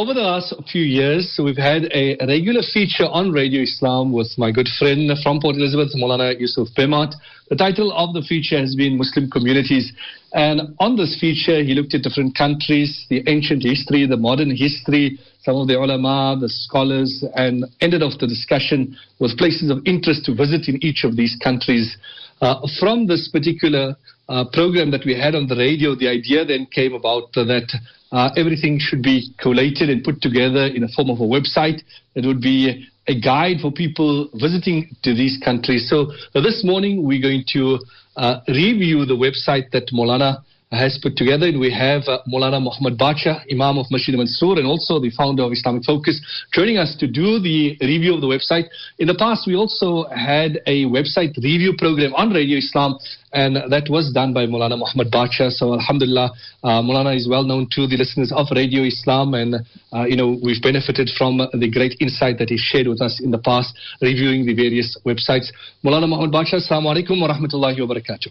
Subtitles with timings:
[0.00, 4.50] over the last few years, we've had a regular feature on Radio Islam with my
[4.50, 7.12] good friend from Port Elizabeth, Molana Yusuf Bemat.
[7.50, 9.92] The title of the feature has been Muslim Communities.
[10.32, 15.18] And on this feature, he looked at different countries, the ancient history, the modern history,
[15.42, 20.24] some of the ulama, the scholars, and ended off the discussion with places of interest
[20.24, 21.98] to visit in each of these countries.
[22.40, 23.94] Uh, from this particular
[24.30, 27.68] uh, program that we had on the radio, the idea then came about that
[28.12, 31.80] uh, everything should be collated and put together in a form of a website
[32.14, 35.88] that would be a guide for people visiting to these countries.
[35.88, 37.78] So uh, this morning we're going to
[38.16, 41.46] uh, review the website that Molana has put together.
[41.46, 45.42] And we have uh, Molana Muhammad Bacha, Imam of Masjid Mansoor, and also the founder
[45.42, 46.20] of Islamic Focus,
[46.52, 48.64] joining us to do the review of the website.
[48.98, 52.98] In the past, we also had a website review program on Radio Islam,
[53.32, 55.50] and that was done by Molana Muhammad Bacha.
[55.50, 56.30] So, Alhamdulillah,
[56.62, 59.56] uh, Molana is well known to the listeners of Radio Islam, and
[59.92, 63.30] uh, you know we've benefited from the great insight that he shared with us in
[63.30, 65.50] the past, reviewing the various websites.
[65.84, 68.30] Molana Muhammad Bacha, Assalamu alaikum wa rahmatullahi wa barakatuh.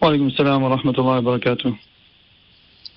[0.00, 1.78] Wa alaikum assalam wa rahmatullahi wa barakatuh.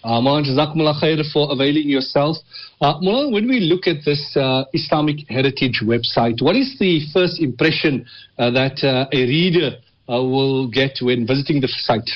[0.03, 2.36] Uh, Jazakumullah khair for availing yourself.
[2.81, 7.39] Uh, Mullah, when we look at this uh, Islamic Heritage website, what is the first
[7.39, 8.05] impression
[8.38, 9.77] uh, that uh, a reader
[10.09, 12.09] uh, will get when visiting the site?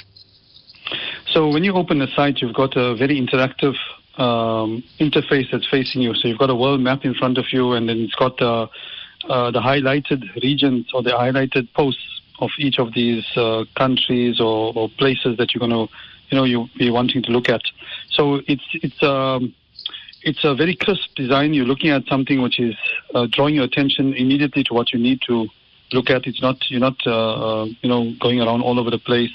[1.27, 3.75] So when you open the site, you've got a very interactive
[4.17, 6.13] um, interface that's facing you.
[6.13, 8.67] So you've got a world map in front of you, and then it's got uh,
[9.29, 14.73] uh, the highlighted regions or the highlighted posts of each of these uh, countries or,
[14.75, 15.93] or, places that you're going to,
[16.29, 17.61] you know, you be wanting to look at.
[18.11, 19.53] So it's it's um,
[20.21, 21.53] it's a very crisp design.
[21.53, 22.75] You're looking at something which is
[23.15, 25.47] uh, drawing your attention immediately to what you need to
[25.91, 26.27] look at.
[26.27, 29.31] It's not you're not uh, uh, you know going around all over the place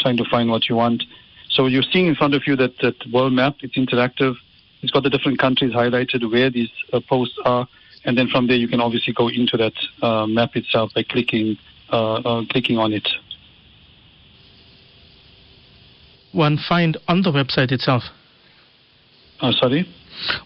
[0.00, 1.04] trying to find what you want.
[1.50, 3.56] So you're seeing in front of you that that world map.
[3.60, 4.36] It's interactive.
[4.82, 7.68] It's got the different countries highlighted where these uh, posts are,
[8.04, 11.56] and then from there you can obviously go into that uh, map itself by clicking
[12.50, 13.08] clicking on it.
[16.32, 18.02] One find on the website itself.
[19.60, 19.86] sorry.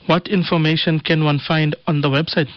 [0.06, 2.48] What information can one find on the website?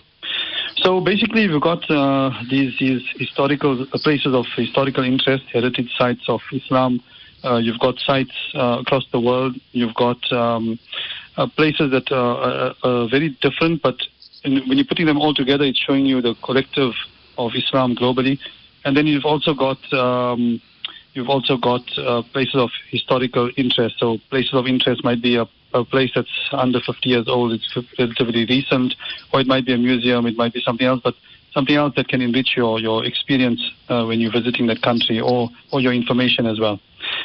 [0.77, 6.41] So basically, we've got uh, these, these historical places of historical interest, heritage sites of
[6.53, 7.01] Islam.
[7.43, 9.55] Uh, you've got sites uh, across the world.
[9.71, 10.79] You've got um,
[11.37, 13.95] uh, places that are, are, very different, but
[14.43, 16.93] in, when you're putting them all together, it's showing you the collective
[17.37, 18.39] of Islam globally.
[18.89, 20.59] And then you've also got um,
[21.13, 23.97] you've also got uh, places of historical interest.
[23.99, 25.45] So places of interest might be a
[25.75, 28.95] a place that's under 50 years old, it's relatively recent,
[29.31, 31.13] or it might be a museum, it might be something else, but
[31.53, 35.47] something else that can enrich your, your experience uh, when you're visiting that country or,
[35.71, 36.79] or your information as well.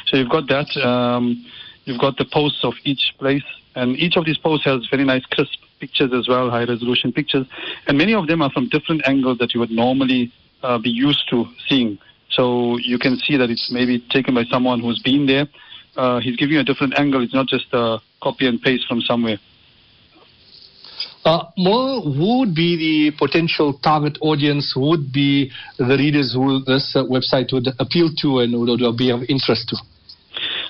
[0.05, 0.69] So you've got that.
[0.77, 1.43] Um,
[1.85, 3.41] you've got the posts of each place,
[3.73, 7.47] and each of these posts has very nice crisp pictures as well, high resolution pictures,
[7.87, 10.31] and many of them are from different angles that you would normally
[10.63, 11.97] uh, be used to seeing.
[12.29, 15.47] So you can see that it's maybe taken by someone who's been there.
[15.95, 17.23] Uh, he's giving you a different angle.
[17.23, 19.37] It's not just a copy and paste from somewhere.
[21.23, 24.73] Uh, more, who would be the potential target audience?
[24.75, 29.21] Would be the readers who this uh, website would appeal to and would be of
[29.27, 29.77] interest to?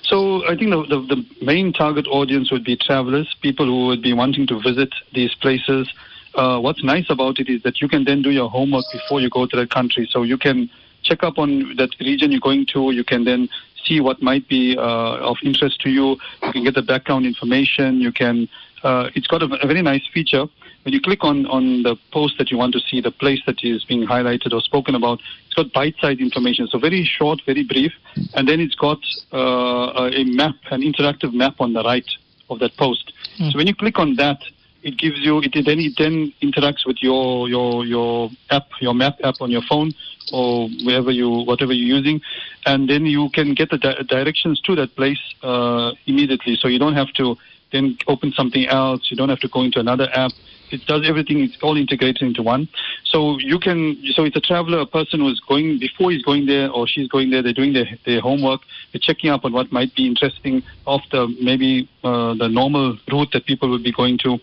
[0.04, 4.02] So I think the, the, the, main target audience would be travelers, people who would
[4.02, 5.92] be wanting to visit these places.
[6.36, 9.30] Uh, what's nice about it is that you can then do your homework before you
[9.30, 10.08] go to that country.
[10.12, 10.70] So you can
[11.04, 12.92] check up on that region you're going to.
[12.92, 13.48] You can then
[13.86, 16.18] see what might be uh, of interest to you.
[16.44, 18.02] You can get the background information.
[18.02, 18.50] You can.
[18.84, 20.46] Uh, it's got a, a, very nice feature.
[20.84, 23.64] When you click on, on the post that you want to see, the place that
[23.64, 26.68] is being highlighted or spoken about, it's got bite-sized information.
[26.68, 27.94] So very short, very brief,
[28.36, 29.00] and then it's got
[29.34, 32.06] uh, a map, an interactive map on the right
[32.52, 33.12] of that post.
[33.40, 33.52] Mm.
[33.52, 34.38] So when you click on that,
[34.86, 39.18] it gives you it then it then interacts with your your your app your map
[39.24, 39.94] app on your phone
[40.32, 42.22] or wherever you whatever you're using.
[42.66, 46.56] And then you can get the di- directions to that place uh, immediately.
[46.62, 47.36] So you don't have to
[47.72, 49.10] then open something else.
[49.10, 50.32] You don't have to go into another app
[50.72, 52.68] it does everything it's all integrated into one.
[53.04, 56.70] So you can so it's a traveler a person who's going before he's going there
[56.70, 59.94] or she's going there they're doing their, their homework they're checking up on what might
[59.96, 64.40] be interesting off the maybe uh, the normal route that people would be going to.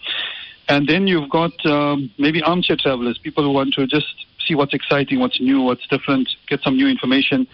[0.69, 4.07] And then you've got um, maybe armchair travelers people who want to just
[4.47, 7.47] see what's exciting what's new what's different get some new information.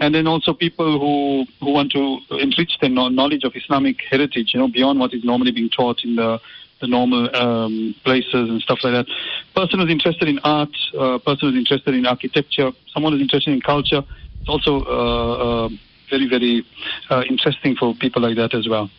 [0.00, 4.60] And then also people who who want to enrich their knowledge of Islamic heritage, you
[4.60, 6.40] know, beyond what is normally being taught in the
[6.80, 9.06] the normal um, places and stuff like that.
[9.54, 13.60] Person who's interested in art, uh, person who's interested in architecture, someone who's interested in
[13.60, 14.02] culture.
[14.40, 15.68] It's also uh, uh,
[16.10, 16.64] very, very
[17.10, 18.90] uh, interesting for people like that as well.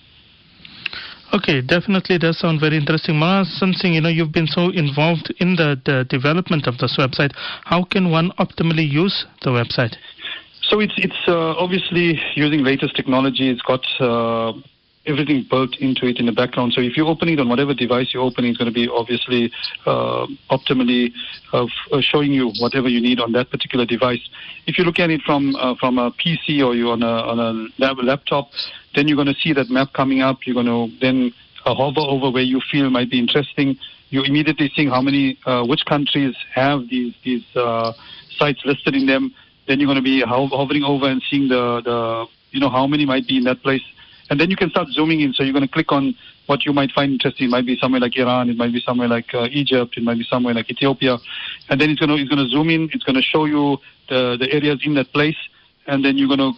[1.32, 3.16] Okay, definitely does sound very interesting.
[3.16, 7.32] Mara Singh, you know, you've been so involved in the, the development of this website.
[7.66, 9.96] How can one optimally use the website?
[10.64, 13.50] So it's it's uh, obviously using latest technology.
[13.50, 14.54] It's got uh,
[15.06, 16.74] everything built into it in the background.
[16.74, 19.52] So if you open it on whatever device you open, it's going to be obviously
[19.86, 21.12] uh, optimally
[21.54, 21.66] uh,
[22.02, 24.22] showing you whatever you need on that particular device.
[24.68, 27.40] If you look at it from uh, from a PC or you on a on
[27.40, 28.50] a laptop,
[28.96, 30.40] then you're going to see that map coming up.
[30.46, 31.32] You're going to then
[31.66, 33.78] uh, hover over where you feel might be interesting.
[34.10, 37.94] You're immediately seeing how many uh, which countries have these these uh,
[38.38, 39.34] sites listed in them
[39.70, 43.06] then you're going to be hovering over and seeing the, the, you know, how many
[43.06, 43.84] might be in that place.
[44.30, 45.34] And then you can start zooming in.
[45.34, 46.16] So you're going to click on
[46.46, 47.48] what you might find interesting.
[47.48, 48.50] It might be somewhere like Iran.
[48.50, 49.98] It might be somewhere like uh, Egypt.
[49.98, 51.18] It might be somewhere like Ethiopia.
[51.70, 52.90] And then it's going to, it's going to zoom in.
[52.94, 53.78] It's going to show you
[54.08, 55.38] the, the areas in that place.
[55.88, 56.54] And then you're going to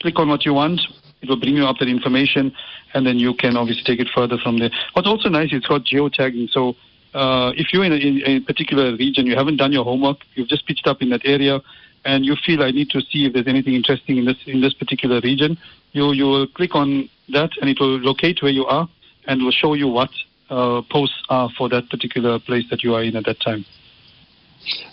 [0.00, 0.80] click on what you want.
[1.22, 2.52] It will bring you up that information.
[2.92, 4.70] And then you can obviously take it further from there.
[4.92, 6.50] What's also nice, it's got geotagging.
[6.50, 6.76] So
[7.14, 10.48] uh, if you're in a, in a particular region, you haven't done your homework, you've
[10.48, 11.60] just pitched up in that area,
[12.04, 14.74] and you feel I need to see if there's anything interesting in this in this
[14.74, 15.56] particular region,
[15.92, 18.88] you you will click on that and it will locate where you are
[19.26, 20.10] and will show you what
[20.50, 23.64] uh, posts are for that particular place that you are in at that time.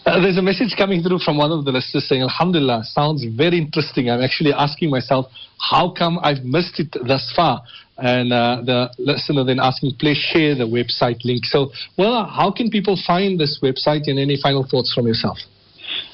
[0.05, 3.57] Uh, there's a message coming through from one of the listeners saying, Alhamdulillah, sounds very
[3.57, 4.09] interesting.
[4.09, 5.27] I'm actually asking myself,
[5.59, 7.61] how come I've missed it thus far?
[7.97, 11.45] And uh, the listener then asking, please share the website link.
[11.45, 15.37] So, well, how can people find this website and any final thoughts from yourself?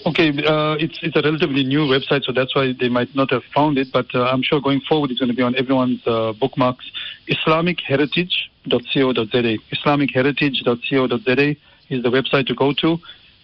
[0.05, 3.43] Okay, uh, it's it's a relatively new website, so that's why they might not have
[3.53, 3.87] found it.
[3.91, 6.89] But uh, I'm sure going forward, it's going to be on everyone's uh, bookmarks.
[7.27, 9.57] IslamicHeritage.co.za.
[9.73, 11.55] IslamicHeritage.co.za
[11.89, 12.99] is the website to go to.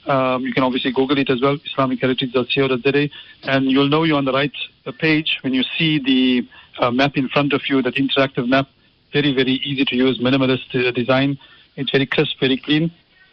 [0.06, 3.10] Um, you can obviously Google it as well, IslamicHeritage.co.za,
[3.44, 4.52] and you'll know you're on the right
[4.86, 6.48] uh, page when you see the
[6.84, 8.68] uh, map in front of you, that interactive map.
[9.12, 11.38] Very, very easy to use, minimalist uh, design.
[11.76, 12.92] It's very crisp, very clean,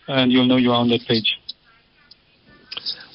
[0.08, 1.38] and you'll know you're on that page.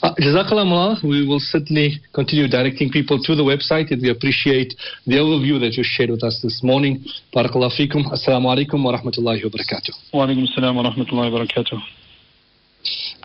[0.05, 4.75] Uh, Jazakallah, we will certainly continue directing people to the website and we appreciate
[5.07, 7.03] the overview that you shared with us this morning.
[7.35, 8.05] Barakallah fikum.
[8.13, 9.89] Assalamu alaikum wa rahmatullahi wa barakatuh.
[10.13, 11.81] Wa alaikum assalam wa rahmatullahi wa barakatuh.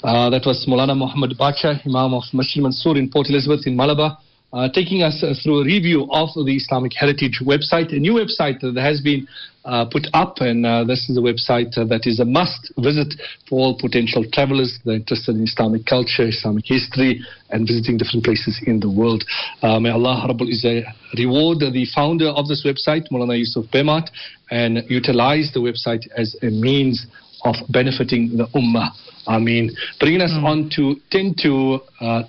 [0.02, 4.16] Uh, that was Molana Muhammad Bacha, Imam of Masjid Mansour in Port Elizabeth in Malabar
[4.52, 8.60] uh, taking us uh, through a review of the Islamic Heritage website, a new website
[8.60, 9.26] that has been
[9.64, 13.14] uh, put up, and uh, this is a website uh, that is a must visit
[13.48, 17.20] for all potential travelers that are interested in Islamic culture, Islamic history,
[17.50, 19.22] and visiting different places in the world.
[19.62, 20.82] Uh, may Allah Rabbul Izzah
[21.18, 24.08] reward the founder of this website, Mulana Yusuf Bemat,
[24.50, 27.06] and utilize the website as a means
[27.44, 28.90] of benefiting the Ummah.
[29.26, 29.70] I mean,
[30.00, 30.44] bringing us mm.
[30.44, 31.80] on to 10 to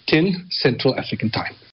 [0.08, 1.56] 10 Central African time.